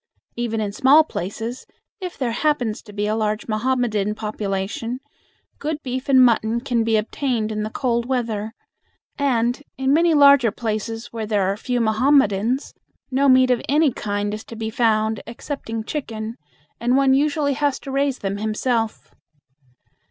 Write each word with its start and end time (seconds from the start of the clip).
Even 0.35 0.59
in 0.59 0.71
small 0.71 1.03
places, 1.03 1.67
if 1.99 2.17
there 2.17 2.31
happens 2.31 2.81
to 2.81 2.91
be 2.91 3.05
a 3.05 3.15
large 3.15 3.47
Mohammedan 3.47 4.15
population, 4.15 4.97
good 5.59 5.77
beef 5.83 6.09
and 6.09 6.25
mutton 6.25 6.59
can 6.59 6.83
be 6.83 6.97
obtained 6.97 7.51
in 7.51 7.61
the 7.61 7.69
cold 7.69 8.07
weather, 8.07 8.51
and 9.19 9.61
in 9.77 9.93
many 9.93 10.15
larger 10.15 10.49
places 10.49 11.13
where 11.13 11.27
there 11.27 11.43
are 11.43 11.55
few 11.55 11.79
Mohammedans 11.79 12.73
no 13.11 13.29
meat 13.29 13.51
of 13.51 13.61
any 13.69 13.91
kind 13.91 14.33
is 14.33 14.43
to 14.45 14.55
be 14.55 14.71
found 14.71 15.21
excepting 15.27 15.83
chicken, 15.83 16.35
and 16.79 16.97
one 16.97 17.13
usually 17.13 17.53
has 17.53 17.79
to 17.81 17.91
raise 17.91 18.17
them 18.17 18.37
himself. 18.37 19.11